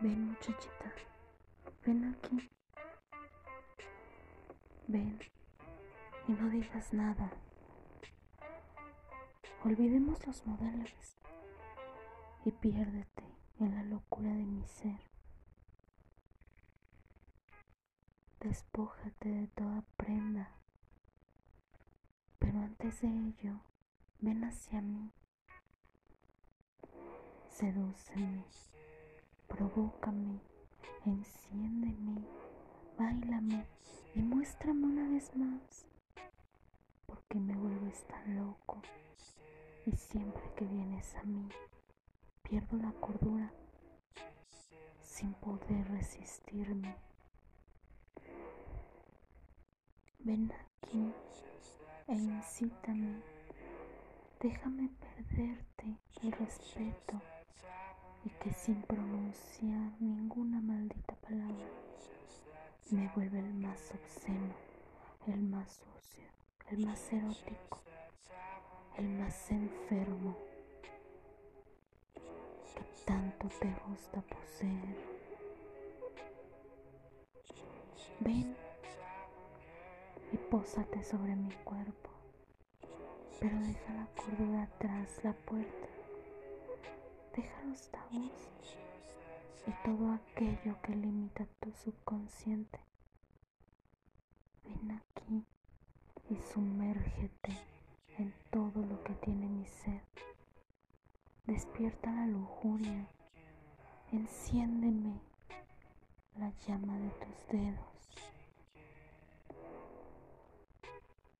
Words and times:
Ven 0.00 0.28
muchachita, 0.28 0.92
ven 1.86 2.04
aquí. 2.14 2.50
Ven 4.86 5.18
y 6.28 6.32
no 6.32 6.50
digas 6.50 6.92
nada. 6.92 7.30
Olvidemos 9.64 10.26
los 10.26 10.46
modales 10.46 11.16
y 12.44 12.50
piérdete 12.52 13.24
en 13.60 13.74
la 13.74 13.82
locura 13.82 14.30
de 14.30 14.44
mi 14.44 14.66
ser. 14.66 15.00
Despójate 18.40 19.28
de 19.28 19.46
toda 19.48 19.82
prenda, 19.96 20.50
pero 22.38 22.58
antes 22.58 23.00
de 23.00 23.08
ello, 23.08 23.60
ven 24.18 24.44
hacia 24.44 24.82
mí. 24.82 25.12
Sedúceme, 27.48 28.44
provócame, 29.56 30.40
enciéndeme, 31.06 32.24
bailame 32.98 33.64
y 34.16 34.20
muéstrame 34.20 34.84
una 34.84 35.08
vez 35.08 35.30
más, 35.36 35.86
porque 37.06 37.38
me 37.38 37.54
vuelves 37.54 38.04
tan 38.08 38.36
loco 38.36 38.82
y 39.86 39.92
siempre 39.92 40.42
que 40.56 40.64
vienes 40.64 41.14
a 41.14 41.22
mí 41.22 41.48
pierdo 42.42 42.76
la 42.78 42.90
cordura 42.94 43.52
sin 45.02 45.32
poder 45.34 45.88
resistirme. 45.88 46.96
Ven 50.18 50.50
aquí 50.52 51.12
e 52.08 52.14
incítame, 52.14 53.22
déjame 54.40 54.88
perderte 54.98 56.00
el 56.22 56.32
respeto 56.32 57.20
y 58.24 58.30
que 58.30 58.52
sin 58.52 58.80
pronunciar 58.82 59.92
ninguna 60.00 60.60
maldita 60.60 61.14
palabra 61.16 61.68
me 62.90 63.08
vuelve 63.14 63.38
el 63.38 63.54
más 63.54 63.92
obsceno, 63.92 64.54
el 65.26 65.42
más 65.42 65.72
sucio, 65.72 66.24
el 66.70 66.86
más 66.86 67.12
erótico, 67.12 67.80
el 68.96 69.08
más 69.10 69.50
enfermo 69.50 70.36
que 72.14 72.84
tanto 73.04 73.48
te 73.60 73.70
gusta 73.88 74.22
poseer. 74.22 74.96
Ven 78.20 78.56
y 80.32 80.36
pósate 80.36 81.02
sobre 81.02 81.36
mi 81.36 81.50
cuerpo, 81.64 82.10
pero 83.40 83.58
deja 83.60 83.92
la 83.94 84.06
cordura 84.16 84.68
tras 84.78 85.22
la 85.24 85.32
puerta. 85.32 86.03
Deja 87.36 87.64
los 87.64 87.90
tabús 87.90 88.32
y 89.66 89.72
todo 89.84 90.12
aquello 90.12 90.80
que 90.82 90.94
limita 90.94 91.46
tu 91.60 91.72
subconsciente. 91.72 92.78
Ven 94.64 94.90
aquí 94.92 95.44
y 96.30 96.36
sumérgete 96.36 97.58
en 98.18 98.32
todo 98.50 98.82
lo 98.82 99.02
que 99.02 99.14
tiene 99.14 99.48
mi 99.48 99.66
ser. 99.66 100.02
Despierta 101.46 102.10
la 102.12 102.26
lujuria, 102.26 103.08
enciéndeme 104.12 105.20
la 106.36 106.50
llama 106.66 106.98
de 106.98 107.10
tus 107.10 107.48
dedos 107.48 107.94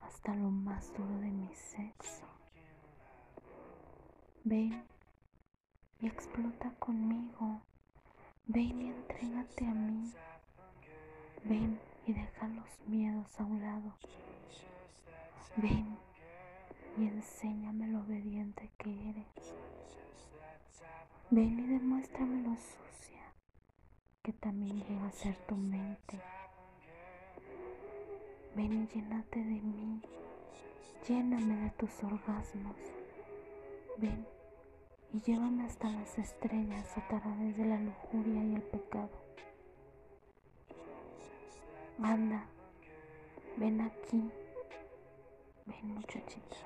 hasta 0.00 0.34
lo 0.34 0.50
más 0.50 0.92
duro 0.94 1.18
de 1.20 1.30
mi 1.30 1.54
sexo. 1.54 2.26
Ven 4.44 4.82
y 6.00 6.06
explota 6.06 6.70
conmigo. 6.78 7.62
Ven 8.46 8.80
y 8.80 8.88
entrégate 8.88 9.66
a 9.66 9.74
mí. 9.74 10.12
Ven 11.44 11.78
y 12.06 12.12
deja 12.12 12.48
los 12.48 12.80
miedos 12.86 13.40
a 13.40 13.44
un 13.44 13.60
lado. 13.60 13.94
Ven 15.56 15.96
y 16.96 17.06
enséñame 17.06 17.88
lo 17.88 18.00
obediente 18.00 18.70
que 18.78 19.10
eres. 19.10 19.54
Ven 21.30 21.58
y 21.58 21.66
demuéstrame 21.66 22.42
lo 22.42 22.56
sucia 22.56 23.32
que 24.22 24.32
también 24.32 24.82
llega 24.84 25.06
a 25.06 25.12
ser 25.12 25.36
tu 25.46 25.56
mente. 25.56 26.20
Ven 28.54 28.82
y 28.82 28.86
llénate 28.86 29.38
de 29.38 29.60
mí. 29.60 30.00
Lléname 31.06 31.56
de 31.56 31.70
tus 31.70 32.02
orgasmos. 32.02 32.76
Ven 33.98 34.26
y 35.12 35.20
llévame 35.20 35.64
hasta 35.64 35.90
las 35.90 36.18
estrellas 36.18 36.96
a 36.96 37.08
través 37.08 37.56
de 37.56 37.64
la 37.64 37.78
lujuria 37.78 38.44
y 38.44 38.54
el 38.54 38.62
pecado. 38.62 39.10
Anda, 42.02 42.46
ven 43.56 43.80
aquí, 43.80 44.30
ven 45.66 45.94
muchachita. 45.94 46.56